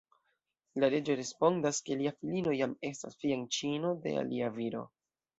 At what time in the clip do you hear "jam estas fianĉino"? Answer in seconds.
2.59-3.91